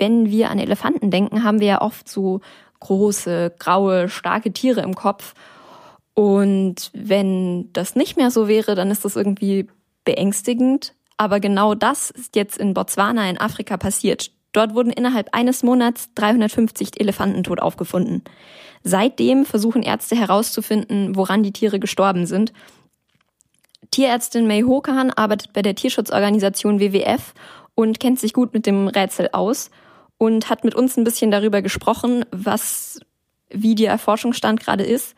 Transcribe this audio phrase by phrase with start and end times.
[0.00, 2.40] wenn wir an Elefanten denken, haben wir ja oft so
[2.80, 5.34] große, graue, starke Tiere im Kopf.
[6.14, 9.68] Und wenn das nicht mehr so wäre, dann ist das irgendwie
[10.04, 10.94] beängstigend.
[11.16, 14.32] Aber genau das ist jetzt in Botswana in Afrika passiert.
[14.52, 18.24] Dort wurden innerhalb eines Monats 350 Elefanten tot aufgefunden.
[18.82, 22.52] Seitdem versuchen Ärzte herauszufinden, woran die Tiere gestorben sind.
[23.90, 27.34] Tierärztin May Hokan arbeitet bei der Tierschutzorganisation WWF
[27.74, 29.70] und kennt sich gut mit dem Rätsel aus
[30.20, 33.00] und hat mit uns ein bisschen darüber gesprochen, was,
[33.48, 35.14] wie der Forschungsstand gerade ist.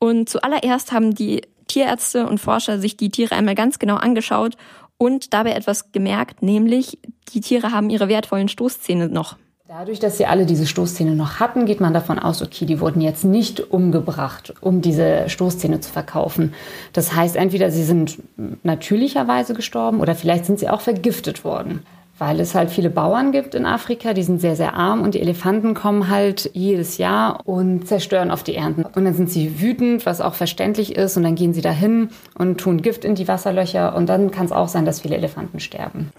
[0.00, 4.56] Und zuallererst haben die Tierärzte und Forscher sich die Tiere einmal ganz genau angeschaut
[4.98, 6.98] und dabei etwas gemerkt, nämlich
[7.32, 9.36] die Tiere haben ihre wertvollen Stoßzähne noch.
[9.68, 13.00] Dadurch, dass sie alle diese Stoßzähne noch hatten, geht man davon aus, okay, die wurden
[13.00, 16.54] jetzt nicht umgebracht, um diese Stoßzähne zu verkaufen.
[16.92, 18.18] Das heißt, entweder sie sind
[18.64, 21.86] natürlicherweise gestorben oder vielleicht sind sie auch vergiftet worden
[22.20, 25.22] weil es halt viele Bauern gibt in Afrika, die sind sehr, sehr arm und die
[25.22, 28.84] Elefanten kommen halt jedes Jahr und zerstören auf die Ernten.
[28.84, 32.60] Und dann sind sie wütend, was auch verständlich ist, und dann gehen sie dahin und
[32.60, 36.12] tun Gift in die Wasserlöcher und dann kann es auch sein, dass viele Elefanten sterben.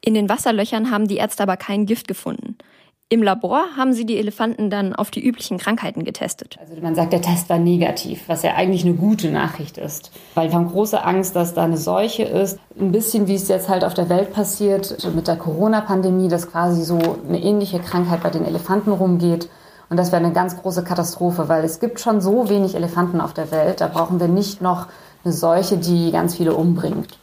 [0.00, 2.49] In den Wasserlöchern haben die Ärzte aber kein Gift gefunden.
[3.12, 6.56] Im Labor haben sie die Elefanten dann auf die üblichen Krankheiten getestet.
[6.60, 10.12] Also man sagt, der Test war negativ, was ja eigentlich eine gute Nachricht ist.
[10.36, 12.60] Weil wir haben große Angst, dass da eine Seuche ist.
[12.78, 16.84] Ein bisschen wie es jetzt halt auf der Welt passiert mit der Corona-Pandemie, dass quasi
[16.84, 19.48] so eine ähnliche Krankheit bei den Elefanten rumgeht.
[19.88, 23.34] Und das wäre eine ganz große Katastrophe, weil es gibt schon so wenig Elefanten auf
[23.34, 23.80] der Welt.
[23.80, 24.86] Da brauchen wir nicht noch
[25.24, 27.18] eine Seuche, die ganz viele umbringt.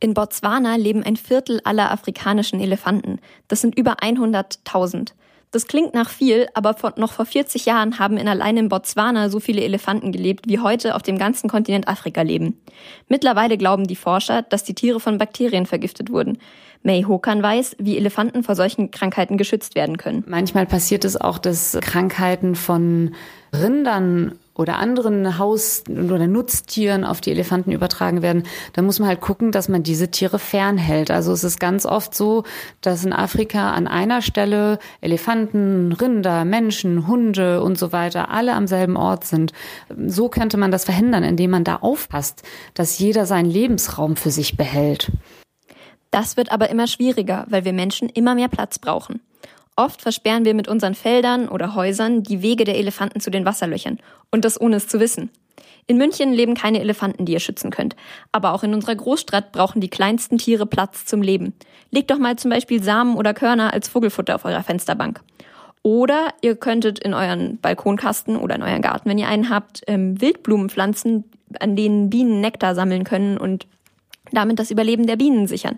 [0.00, 3.18] In Botswana leben ein Viertel aller afrikanischen Elefanten.
[3.48, 5.12] Das sind über 100.000.
[5.50, 9.40] Das klingt nach viel, aber noch vor 40 Jahren haben in allein in Botswana so
[9.40, 12.60] viele Elefanten gelebt, wie heute auf dem ganzen Kontinent Afrika leben.
[13.08, 16.38] Mittlerweile glauben die Forscher, dass die Tiere von Bakterien vergiftet wurden.
[16.82, 20.22] May Hokan weiß, wie Elefanten vor solchen Krankheiten geschützt werden können.
[20.28, 23.14] Manchmal passiert es auch, dass Krankheiten von
[23.52, 28.42] Rindern oder anderen Haus- oder Nutztieren auf die Elefanten übertragen werden,
[28.74, 31.10] dann muss man halt gucken, dass man diese Tiere fernhält.
[31.10, 32.42] Also es ist ganz oft so,
[32.80, 38.66] dass in Afrika an einer Stelle Elefanten, Rinder, Menschen, Hunde und so weiter alle am
[38.66, 39.52] selben Ort sind.
[40.06, 42.42] So könnte man das verhindern, indem man da aufpasst,
[42.74, 45.12] dass jeder seinen Lebensraum für sich behält.
[46.10, 49.20] Das wird aber immer schwieriger, weil wir Menschen immer mehr Platz brauchen.
[49.78, 54.00] Oft versperren wir mit unseren Feldern oder Häusern die Wege der Elefanten zu den Wasserlöchern.
[54.32, 55.30] Und das ohne es zu wissen.
[55.86, 57.94] In München leben keine Elefanten, die ihr schützen könnt.
[58.32, 61.54] Aber auch in unserer Großstadt brauchen die kleinsten Tiere Platz zum Leben.
[61.92, 65.20] Legt doch mal zum Beispiel Samen oder Körner als Vogelfutter auf eurer Fensterbank.
[65.84, 70.20] Oder ihr könntet in euren Balkonkasten oder in euren Garten, wenn ihr einen habt, ähm,
[70.20, 71.22] Wildblumen pflanzen,
[71.60, 73.68] an denen Bienen Nektar sammeln können und
[74.32, 75.76] damit das Überleben der Bienen sichern.